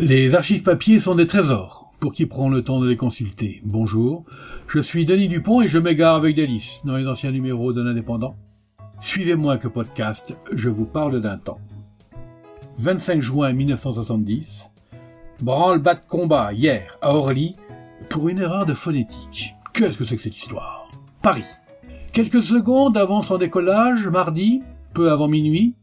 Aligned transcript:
Les 0.00 0.36
archives 0.36 0.62
papier 0.62 1.00
sont 1.00 1.16
des 1.16 1.26
trésors 1.26 1.90
pour 1.98 2.12
qui 2.12 2.26
prend 2.26 2.48
le 2.48 2.62
temps 2.62 2.78
de 2.78 2.88
les 2.88 2.96
consulter. 2.96 3.60
Bonjour, 3.64 4.24
je 4.68 4.78
suis 4.78 5.04
Denis 5.04 5.26
Dupont 5.26 5.60
et 5.60 5.66
je 5.66 5.80
m'égare 5.80 6.14
avec 6.14 6.36
délice 6.36 6.82
dans 6.84 6.94
les 6.94 7.08
anciens 7.08 7.32
numéros 7.32 7.72
de 7.72 7.82
l'Indépendant. 7.82 8.36
Suivez-moi 9.00 9.58
que 9.58 9.66
podcast, 9.66 10.36
je 10.54 10.68
vous 10.68 10.84
parle 10.84 11.20
d'un 11.20 11.36
temps. 11.36 11.58
25 12.76 13.20
juin 13.20 13.52
1970, 13.52 14.70
branle-bas 15.42 15.94
de 15.94 16.00
combat 16.06 16.52
hier 16.52 16.96
à 17.02 17.16
Orly 17.16 17.56
pour 18.08 18.28
une 18.28 18.38
erreur 18.38 18.66
de 18.66 18.74
phonétique. 18.74 19.56
Qu'est-ce 19.72 19.98
que 19.98 20.04
c'est 20.04 20.14
que 20.14 20.22
cette 20.22 20.38
histoire? 20.38 20.88
Paris. 21.22 21.46
Quelques 22.12 22.42
secondes 22.42 22.96
avant 22.96 23.20
son 23.20 23.36
décollage, 23.36 24.06
mardi, 24.06 24.62
peu 24.94 25.10
avant 25.10 25.26
minuit, 25.26 25.74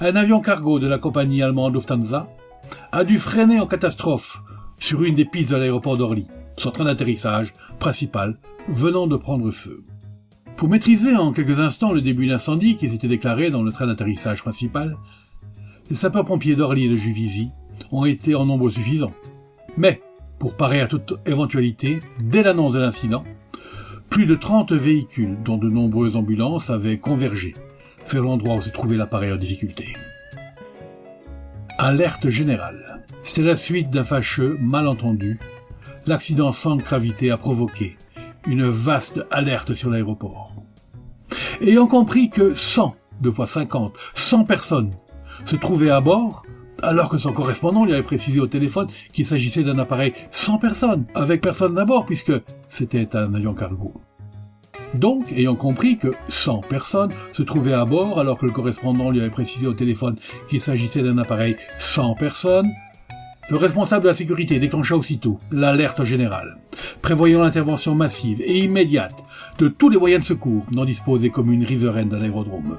un 0.00 0.16
avion 0.16 0.40
cargo 0.40 0.80
de 0.80 0.88
la 0.88 0.98
compagnie 0.98 1.40
allemande 1.40 1.74
Lufthansa 1.74 2.28
a 2.92 3.04
dû 3.04 3.18
freiner 3.18 3.60
en 3.60 3.66
catastrophe 3.66 4.42
sur 4.78 5.02
une 5.02 5.14
des 5.14 5.24
pistes 5.24 5.50
de 5.50 5.56
l'aéroport 5.56 5.96
d'Orly, 5.96 6.26
son 6.56 6.70
train 6.70 6.84
d'atterrissage 6.84 7.52
principal 7.78 8.38
venant 8.68 9.06
de 9.06 9.16
prendre 9.16 9.50
feu. 9.50 9.84
Pour 10.56 10.68
maîtriser 10.68 11.14
en 11.14 11.32
quelques 11.32 11.60
instants 11.60 11.92
le 11.92 12.00
début 12.00 12.26
d'incendie 12.26 12.76
qui 12.76 12.88
s'était 12.88 13.08
déclaré 13.08 13.50
dans 13.50 13.62
le 13.62 13.72
train 13.72 13.86
d'atterrissage 13.86 14.42
principal, 14.42 14.96
les 15.88 15.96
sapeurs-pompiers 15.96 16.56
d'Orly 16.56 16.86
et 16.86 16.88
de 16.88 16.96
Juvisy 16.96 17.50
ont 17.92 18.04
été 18.04 18.34
en 18.34 18.44
nombre 18.44 18.70
suffisant. 18.70 19.12
Mais, 19.76 20.02
pour 20.38 20.56
parer 20.56 20.80
à 20.80 20.88
toute 20.88 21.14
éventualité, 21.26 22.00
dès 22.20 22.42
l'annonce 22.42 22.72
de 22.72 22.80
l'incident, 22.80 23.24
plus 24.10 24.26
de 24.26 24.34
30 24.34 24.72
véhicules, 24.72 25.38
dont 25.44 25.58
de 25.58 25.68
nombreuses 25.68 26.16
ambulances, 26.16 26.70
avaient 26.70 26.98
convergé 26.98 27.54
vers 28.10 28.22
l'endroit 28.22 28.56
où 28.56 28.62
se 28.62 28.70
trouvait 28.70 28.96
l'appareil 28.96 29.32
en 29.32 29.36
difficulté. 29.36 29.94
Alerte 31.80 32.28
générale. 32.28 33.04
C'est 33.22 33.42
la 33.42 33.56
suite 33.56 33.90
d'un 33.90 34.02
fâcheux 34.02 34.58
malentendu. 34.60 35.38
L'accident 36.06 36.52
sans 36.52 36.74
gravité 36.74 37.30
a 37.30 37.36
provoqué 37.36 37.96
une 38.48 38.68
vaste 38.68 39.24
alerte 39.30 39.74
sur 39.74 39.88
l'aéroport. 39.88 40.52
Ayant 41.60 41.86
compris 41.86 42.30
que 42.30 42.56
100, 42.56 42.96
deux 43.20 43.30
fois 43.30 43.46
50, 43.46 43.94
100 44.16 44.44
personnes 44.44 44.90
se 45.44 45.54
trouvaient 45.54 45.90
à 45.90 46.00
bord, 46.00 46.42
alors 46.82 47.08
que 47.08 47.18
son 47.18 47.32
correspondant 47.32 47.84
lui 47.84 47.92
avait 47.92 48.02
précisé 48.02 48.40
au 48.40 48.48
téléphone 48.48 48.88
qu'il 49.12 49.24
s'agissait 49.24 49.62
d'un 49.62 49.78
appareil 49.78 50.14
sans 50.32 50.58
personne, 50.58 51.06
avec 51.14 51.40
personne 51.40 51.78
à 51.78 51.84
bord, 51.84 52.06
puisque 52.06 52.32
c'était 52.68 53.14
un 53.14 53.34
avion 53.34 53.54
cargo. 53.54 53.94
Donc, 54.94 55.32
ayant 55.32 55.54
compris 55.54 55.98
que 55.98 56.14
100 56.28 56.62
personnes 56.62 57.12
se 57.32 57.42
trouvaient 57.42 57.74
à 57.74 57.84
bord 57.84 58.18
alors 58.18 58.38
que 58.38 58.46
le 58.46 58.52
correspondant 58.52 59.10
lui 59.10 59.20
avait 59.20 59.30
précisé 59.30 59.66
au 59.66 59.74
téléphone 59.74 60.16
qu'il 60.48 60.60
s'agissait 60.60 61.02
d'un 61.02 61.18
appareil 61.18 61.56
sans 61.76 62.14
personnes, 62.14 62.70
le 63.50 63.56
responsable 63.56 64.04
de 64.04 64.08
la 64.08 64.14
sécurité 64.14 64.58
déclencha 64.58 64.96
aussitôt 64.96 65.40
l'alerte 65.52 66.04
générale, 66.04 66.58
prévoyant 67.00 67.40
l'intervention 67.40 67.94
massive 67.94 68.40
et 68.42 68.58
immédiate 68.58 69.16
de 69.58 69.68
tous 69.68 69.88
les 69.88 69.98
moyens 69.98 70.22
de 70.22 70.28
secours 70.28 70.66
dont 70.70 70.84
dispose 70.84 71.22
les 71.22 71.30
communes 71.30 71.64
riveraines 71.64 72.10
de 72.10 72.16
l'aérodrome. 72.16 72.76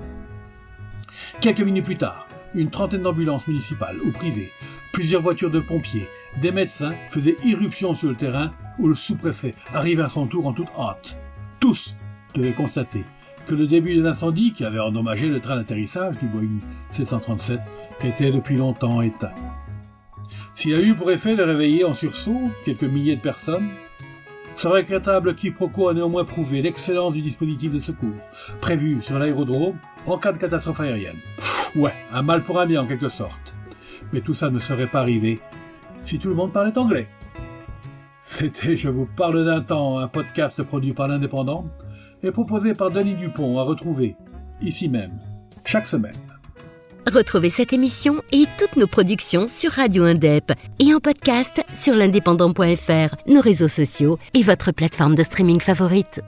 Quelques 1.42 1.62
minutes 1.62 1.86
plus 1.86 1.98
tard, 1.98 2.28
une 2.54 2.70
trentaine 2.70 3.02
d'ambulances 3.04 3.48
municipales 3.48 3.98
ou 4.06 4.12
privées, 4.12 4.52
plusieurs 4.92 5.22
voitures 5.22 5.52
de 5.52 5.60
pompiers, 5.60 6.08
des 6.42 6.52
médecins 6.52 6.94
faisaient 7.10 7.38
irruption 7.44 7.96
sur 7.96 8.10
le 8.10 8.16
terrain 8.16 8.52
où 8.78 8.88
le 8.88 8.96
sous-préfet 8.96 9.56
arrivait 9.74 10.04
à 10.04 10.10
son 10.10 10.28
tour 10.28 10.46
en 10.46 10.54
toute 10.54 10.70
hâte 10.78 11.18
tous 11.60 11.94
devaient 12.36 12.54
constater 12.54 13.04
que 13.48 13.56
le 13.56 13.68
début 13.68 13.96
de 13.96 14.04
l'incendie 14.04 14.54
qui 14.54 14.64
avait 14.64 14.80
endommagé 14.80 15.28
le 15.28 15.40
train 15.40 15.56
d'atterrissage 15.56 16.18
du 16.18 16.28
Boeing 16.28 16.60
737 16.92 17.60
était 18.04 18.32
depuis 18.32 18.58
longtemps 18.58 19.02
éteint. 19.02 19.34
S'il 20.56 20.76
a 20.76 20.82
eu 20.82 20.94
pour 20.94 21.12
effet 21.12 21.36
de 21.36 21.44
réveiller 21.44 21.84
en 21.84 21.94
sursaut 21.94 22.50
quelques 22.64 22.84
milliers 22.84 23.16
de 23.16 23.22
personnes, 23.22 23.70
ce 24.56 24.68
regrettable 24.68 25.36
quiproquo 25.36 25.88
a 25.88 25.94
néanmoins 25.94 26.26
prouvé 26.26 26.62
l'excellence 26.62 27.14
du 27.14 27.22
dispositif 27.22 27.72
de 27.72 27.80
secours 27.80 28.20
prévu 28.60 29.02
sur 29.02 29.18
l'aérodrome 29.18 29.78
en 30.06 30.18
cas 30.18 30.34
de 30.34 30.38
catastrophe 30.38 30.82
aérienne. 30.82 31.18
ouais, 31.76 31.96
un 32.12 32.22
mal 32.22 32.44
pour 32.44 32.60
un 32.60 32.66
bien 32.66 32.82
en 32.82 32.88
quelque 32.88 33.10
sorte. 33.10 33.56
Mais 34.12 34.22
tout 34.22 34.34
ça 34.34 34.50
ne 34.50 34.60
serait 34.60 34.88
pas 34.88 35.00
arrivé 35.00 35.40
si 36.04 36.20
tout 36.20 36.30
le 36.30 36.36
monde 36.36 36.52
parlait 36.52 36.78
anglais. 36.78 37.08
C'était 38.30 38.78
Je 38.78 38.90
vous 38.90 39.08
parle 39.18 39.44
d'un 39.44 39.62
temps, 39.62 39.98
un 39.98 40.08
podcast 40.08 40.62
produit 40.64 40.94
par 40.94 41.08
l'Indépendant 41.08 41.66
et 42.24 42.32
proposé 42.32 42.74
par 42.74 42.92
Denis 42.92 43.16
Dupont 43.16 43.58
à 43.58 43.64
retrouver, 43.64 44.16
ici 44.62 44.88
même, 44.88 45.20
chaque 45.66 45.88
semaine. 45.88 46.16
Retrouvez 47.12 47.50
cette 47.50 47.74
émission 47.74 48.22
et 48.32 48.46
toutes 48.60 48.76
nos 48.78 48.86
productions 48.86 49.48
sur 49.48 49.72
Radio 49.72 50.04
Indep 50.04 50.54
et 50.78 50.94
en 50.94 51.00
podcast 51.00 51.64
sur 51.74 51.96
l'indépendant.fr, 51.96 53.16
nos 53.28 53.42
réseaux 53.42 53.68
sociaux 53.68 54.20
et 54.36 54.44
votre 54.44 54.72
plateforme 54.72 55.16
de 55.16 55.24
streaming 55.24 55.60
favorite. 55.60 56.22